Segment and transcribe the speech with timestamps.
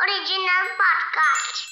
[0.00, 1.62] Original podcast.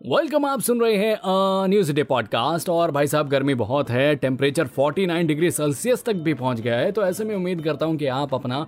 [0.00, 1.20] Welcome आप सुन रहे हैं
[1.68, 6.34] न्यूज़ डे पॉडकास्ट और भाई साहब गर्मी बहुत है टेम्परेचर 49 डिग्री सेल्सियस तक भी
[6.34, 8.66] पहुँच गया है तो ऐसे में उम्मीद करता हूँ कि आप अपना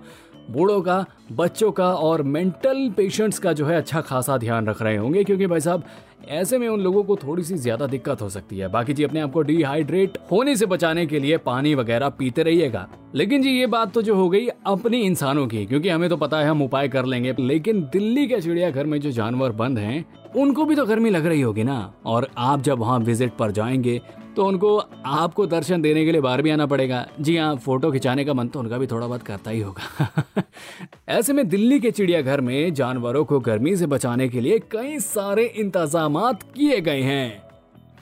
[0.49, 4.97] बूढ़ों का, बच्चों का और मेंटल पेशेंट्स का जो है अच्छा खासा ध्यान रख रहे
[4.97, 5.83] होंगे, क्योंकि भाई साहब
[6.29, 9.19] ऐसे में उन लोगों को थोड़ी सी ज़्यादा दिक्कत हो सकती है। बाकी जी, अपने
[9.19, 13.67] आप को डिहाइड्रेट होने से बचाने के लिए पानी वगैरह पीते रहिएगा। लेकिन जी, ये
[13.67, 16.87] बात तो जो हो गई अपनी इंसानों की, क्योंकि हमें तो पता है हम उपाय
[16.87, 20.05] कर लेंगे। लेकिन दिल्ली के चिड़ियाघर में जो जानवर बंद हैं,
[20.35, 21.93] उनको भी तो गर्मी लग रही होगी ना?
[22.05, 24.01] और आप जब वहाँ विज़िट पर जाएँगे
[24.35, 28.25] तो उनको आपको दर्शन देने के लिए बाहर भी आना पड़ेगा। जी हाँ फ़ोटो खिंचाने
[28.25, 30.43] का मन तो उनका भी थोड़ा बहुत करता ही होगा।
[31.07, 35.45] ऐसे में दिल्ली के चिड़ियाघर में जानवरों को गर्मी से बचाने के लिए कई सारे
[35.45, 37.43] इंतज़ाम किए गए हैं।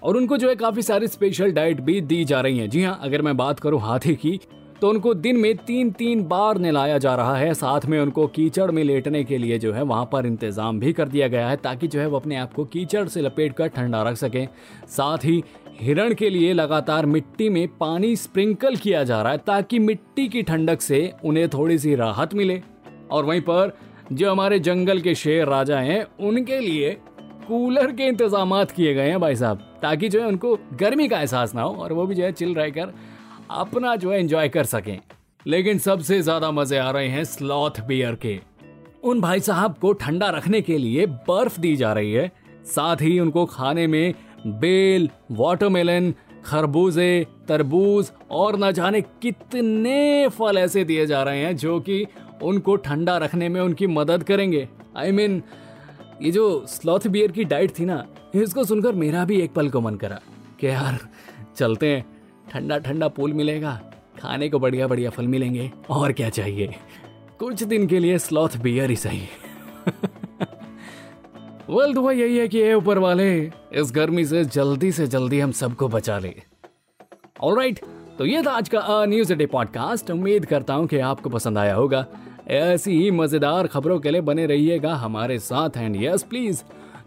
[0.03, 2.97] और उनको जो है काफ़ी सारी स्पेशल डाइट भी दी जा रही है। जी हाँ
[3.03, 4.39] अगर मैं बात करूँ हाथी की
[4.81, 8.69] तो उनको दिन में तीन तीन बार नहलाया जा रहा है। साथ में उनको कीचड़
[8.71, 11.87] में लेटने के लिए जो है वहाँ पर इंतज़ाम भी कर दिया गया है, ताकि
[11.87, 14.45] जो है वो अपने आप को कीचड़ से लपेट कर ठंडा रख सके।
[14.89, 15.43] साथ ही
[15.79, 20.43] हिरण के लिए लगातार मिट्टी में पानी स्प्रिंकल किया जा रहा है, ताकि मिट्टी की
[20.43, 22.61] ठंडक से उन्हें थोड़ी सी राहत मिले।
[23.11, 23.77] और वहीं पर
[24.11, 26.91] जो हमारे जंगल के शेर राजा हैं, उनके लिए
[27.47, 31.53] कूलर के इंतज़ाम किए गए हैं भाई साहब, ताकि जो है उनको गर्मी का एहसास
[31.55, 32.93] ना हो और वो भी जो है चिल रहकर
[33.51, 34.99] अपना जो है एंजॉय कर सकें।
[35.45, 38.39] लेकिन सबसे ज़्यादा मज़े आ रहे हैं स्लॉथ बियर के।
[39.03, 42.31] उन भाई साहब को ठंडा रखने के लिए बर्फ़ दी जा रही है,
[42.65, 44.13] साथ ही उनको खाने में
[44.47, 46.13] बेल वाटरमेलन
[46.45, 52.05] खरबूजे तरबूज और न जाने कितने फल ऐसे दिए जा रहे हैं जो कि
[52.43, 57.31] उनको ठंडा रखने में उनकी मदद करेंगे। आई I मीन mean, ये जो स्लॉथ बियर
[57.31, 60.19] की डाइट थी ना इसको सुनकर मेरा भी एक पल को मन करा
[60.59, 60.99] कि यार
[61.57, 62.05] चलते हैं।
[62.51, 63.71] ठंडा ठंडा पूल मिलेगा
[64.19, 66.75] खाने को बढ़िया बढ़िया फल मिलेंगे और क्या चाहिए?
[67.39, 69.21] कुछ दिन के लिए स्लॉथ बियर ही सही।
[71.69, 75.51] वेल दुआ यही है कि ये ऊपर वाले, इस गर्मी से जल्दी से जल्दी हम
[75.51, 76.33] सबको बचा ले।
[77.41, 77.79] ऑलराइट
[78.17, 81.57] तो ये था आज का अ न्यूज़ डे पॉडकास्ट उम्मीद करता हूँ कि आपको पसंद
[81.57, 82.05] आया होगा।
[82.47, 86.63] ऐसी ही मज़ेदार खबरों के लिए बने रहिएगा हमारे साथ। And yes please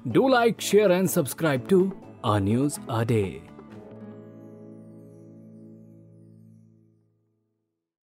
[0.08, 1.80] do like share and subscribe to
[2.24, 3.22] a news a day